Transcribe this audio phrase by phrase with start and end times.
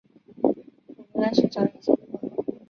[0.41, 2.45] 我们要去找以前的朋友